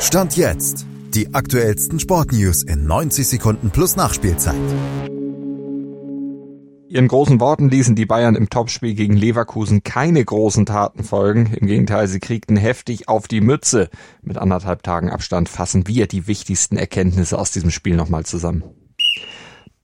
Stand 0.00 0.36
jetzt. 0.36 0.86
Die 1.14 1.34
aktuellsten 1.34 1.98
Sportnews 1.98 2.62
in 2.62 2.86
90 2.86 3.26
Sekunden 3.26 3.70
plus 3.70 3.96
Nachspielzeit. 3.96 4.54
Ihren 6.88 7.08
großen 7.08 7.40
Worten 7.40 7.70
ließen 7.70 7.96
die 7.96 8.04
Bayern 8.04 8.36
im 8.36 8.50
Topspiel 8.50 8.94
gegen 8.94 9.16
Leverkusen 9.16 9.82
keine 9.82 10.22
großen 10.24 10.66
Taten 10.66 11.02
folgen. 11.02 11.54
Im 11.54 11.66
Gegenteil, 11.66 12.08
sie 12.08 12.20
kriegten 12.20 12.56
heftig 12.56 13.08
auf 13.08 13.26
die 13.26 13.40
Mütze. 13.40 13.88
Mit 14.22 14.36
anderthalb 14.36 14.82
Tagen 14.82 15.10
Abstand 15.10 15.48
fassen 15.48 15.88
wir 15.88 16.06
die 16.06 16.26
wichtigsten 16.26 16.76
Erkenntnisse 16.76 17.38
aus 17.38 17.50
diesem 17.50 17.70
Spiel 17.70 17.96
nochmal 17.96 18.24
zusammen. 18.26 18.64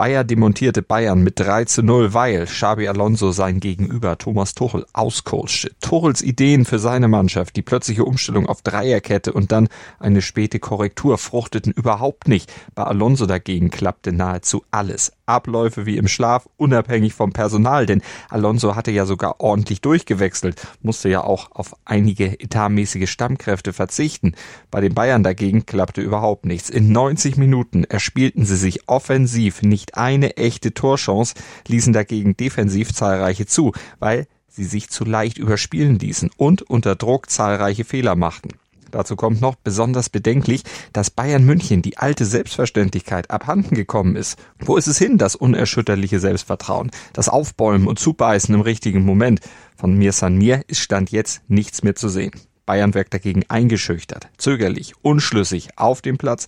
Bayer 0.00 0.24
demontierte 0.24 0.80
Bayern 0.80 1.22
mit 1.22 1.38
3 1.38 1.66
zu 1.66 1.82
0, 1.82 2.14
weil 2.14 2.46
Xabi 2.46 2.88
Alonso 2.88 3.32
sein 3.32 3.60
Gegenüber 3.60 4.16
Thomas 4.16 4.54
Tuchel 4.54 4.86
auscoachte. 4.94 5.72
Tuchels 5.82 6.22
Ideen 6.22 6.64
für 6.64 6.78
seine 6.78 7.06
Mannschaft, 7.06 7.54
die 7.54 7.60
plötzliche 7.60 8.06
Umstellung 8.06 8.46
auf 8.46 8.62
Dreierkette 8.62 9.30
und 9.34 9.52
dann 9.52 9.68
eine 9.98 10.22
späte 10.22 10.58
Korrektur 10.58 11.18
fruchteten 11.18 11.70
überhaupt 11.70 12.28
nicht. 12.28 12.50
Bei 12.74 12.84
Alonso 12.84 13.26
dagegen 13.26 13.68
klappte 13.68 14.10
nahezu 14.10 14.64
alles. 14.70 15.12
Abläufe 15.26 15.86
wie 15.86 15.96
im 15.96 16.08
Schlaf, 16.08 16.48
unabhängig 16.56 17.14
vom 17.14 17.32
Personal, 17.32 17.86
denn 17.86 18.02
Alonso 18.30 18.74
hatte 18.74 18.90
ja 18.90 19.06
sogar 19.06 19.40
ordentlich 19.40 19.80
durchgewechselt, 19.80 20.66
musste 20.82 21.08
ja 21.08 21.22
auch 21.22 21.52
auf 21.52 21.76
einige 21.84 22.40
etatmäßige 22.40 23.08
Stammkräfte 23.08 23.72
verzichten. 23.72 24.34
Bei 24.70 24.80
den 24.80 24.94
Bayern 24.94 25.22
dagegen 25.22 25.66
klappte 25.66 26.00
überhaupt 26.00 26.46
nichts. 26.46 26.68
In 26.70 26.90
90 26.90 27.36
Minuten 27.36 27.84
erspielten 27.84 28.44
sie 28.44 28.56
sich 28.56 28.88
offensiv 28.88 29.62
nicht 29.62 29.89
eine 29.94 30.36
echte 30.36 30.74
Torchance, 30.74 31.34
ließen 31.68 31.92
dagegen 31.92 32.36
defensiv 32.36 32.92
zahlreiche 32.92 33.46
zu, 33.46 33.72
weil 33.98 34.26
sie 34.48 34.64
sich 34.64 34.90
zu 34.90 35.04
leicht 35.04 35.38
überspielen 35.38 35.98
ließen 35.98 36.30
und 36.36 36.62
unter 36.62 36.96
Druck 36.96 37.30
zahlreiche 37.30 37.84
Fehler 37.84 38.16
machten. 38.16 38.50
Dazu 38.90 39.16
kommt 39.16 39.40
noch 39.40 39.54
besonders 39.54 40.08
bedenklich, 40.08 40.62
dass 40.92 41.10
Bayern 41.10 41.44
München 41.44 41.82
die 41.82 41.98
alte 41.98 42.24
Selbstverständlichkeit 42.26 43.30
abhanden 43.30 43.74
gekommen 43.74 44.16
ist. 44.16 44.38
Wo 44.58 44.76
ist 44.76 44.88
es 44.88 44.98
hin, 44.98 45.18
das 45.18 45.36
unerschütterliche 45.36 46.18
Selbstvertrauen, 46.18 46.90
das 47.12 47.28
Aufbäumen 47.28 47.86
und 47.86 47.98
Zubeißen 47.98 48.54
im 48.54 48.60
richtigen 48.60 49.04
Moment? 49.04 49.40
Von 49.76 49.94
Mir 49.94 50.12
San 50.12 50.36
Mir 50.36 50.62
ist 50.66 50.80
Stand 50.80 51.10
jetzt 51.10 51.42
nichts 51.48 51.82
mehr 51.82 51.94
zu 51.94 52.08
sehen. 52.08 52.32
Bayern 52.66 52.94
wirkt 52.94 53.14
dagegen 53.14 53.44
eingeschüchtert, 53.48 54.28
zögerlich, 54.38 54.94
unschlüssig 55.02 55.70
auf 55.76 56.02
dem 56.02 56.18
Platz 56.18 56.46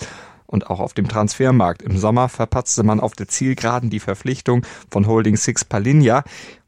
und 0.53 0.71
auch 0.71 0.79
auf 0.79 0.95
dem 0.95 1.09
Transfermarkt. 1.09 1.83
Im 1.83 1.99
Sommer 1.99 2.29
verpatzte 2.29 2.85
man 2.85 3.01
auf 3.01 3.15
der 3.15 3.27
Zielgeraden 3.27 3.91
die 3.91 4.01
Verpflichtung 4.01 4.65
von 4.91 5.07
Holding 5.07 5.37
Six 5.37 5.65
Palinja 5.65 6.23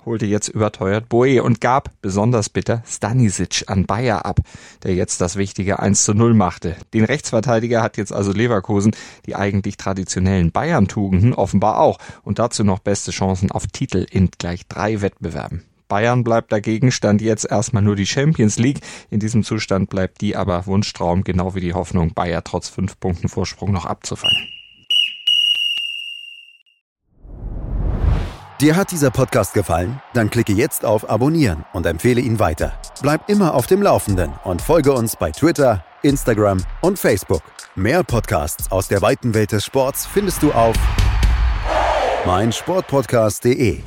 holte 0.05 0.27
jetzt 0.27 0.49
überteuert 0.49 1.09
Boe 1.09 1.43
und 1.43 1.61
gab, 1.61 1.91
besonders 2.03 2.49
bitter, 2.49 2.83
Stanisic 2.87 3.65
an 3.69 3.87
Bayer 3.87 4.25
ab, 4.27 4.41
der 4.83 4.95
jetzt 4.95 5.21
das 5.21 5.37
wichtige 5.37 5.79
1 5.79 6.05
zu 6.05 6.15
0 6.15 6.35
machte. 6.35 6.77
Den 6.93 7.05
Rechtsverteidiger 7.05 7.83
hat 7.83 7.97
jetzt 7.97 8.12
also 8.12 8.33
Leverkusen 8.33 8.95
die 9.27 9.37
eigentlich 9.37 9.77
traditionellen 9.77 10.53
Bayern-Tugenden 10.53 11.35
offenbar 11.35 11.81
auch 11.81 11.99
und 12.23 12.39
dazu 12.39 12.65
noch 12.65 12.79
beste 12.79 13.11
Chancen 13.11 13.51
auf 13.51 13.67
Titel 13.67 14.07
in 14.11 14.31
gleich 14.39 14.67
drei 14.67 15.01
Wettbewerben. 15.01 15.62
Bayern 15.89 16.25
bleibt 16.25 16.53
dagegen, 16.53 16.91
stand 16.93 17.21
jetzt 17.21 17.51
erstmal 17.51 17.83
nur 17.83 17.97
die 17.97 18.07
Champions 18.07 18.59
League. 18.59 18.81
In 19.11 19.21
diesem 19.21 19.43
Zustand 19.43 19.91
bleibt 19.91 20.21
die 20.21 20.37
aber 20.37 20.67
Wunschtraum, 20.67 21.25
genau 21.25 21.55
wie 21.55 21.61
die 21.61 21.75
Hoffnung, 21.75 22.15
Bayer 22.15 22.43
trotz 22.45 22.69
fünf 22.69 22.99
Punkten 22.99 23.29
Vorsprung 23.29 23.73
noch 23.73 23.87
abzufangen. 23.87 24.49
Dir 28.61 28.77
hat 28.77 28.93
dieser 28.93 29.11
Podcast 29.11 29.53
gefallen? 29.53 30.01
Dann 30.15 30.31
klicke 30.31 30.53
jetzt 30.53 30.85
auf 30.85 31.11
Abonnieren 31.11 31.65
und 31.73 31.87
empfehle 31.87 32.21
ihn 32.21 32.39
weiter. 32.39 32.73
Bleib 33.03 33.29
immer 33.29 33.53
auf 33.53 33.67
dem 33.67 33.83
Laufenden 33.83 34.33
und 34.45 34.62
folge 34.62 34.93
uns 34.93 35.17
bei 35.17 35.33
Twitter, 35.33 35.85
Instagram 36.03 36.65
und 36.81 36.99
Facebook. 36.99 37.43
Mehr 37.75 38.05
Podcasts 38.05 38.71
aus 38.71 38.87
der 38.87 39.03
weiten 39.03 39.35
Welt 39.35 39.51
des 39.53 39.65
Sports 39.65 40.07
findest 40.07 40.43
du 40.43 40.53
auf 40.53 40.77
meinsportpodcast.de. 42.25 43.83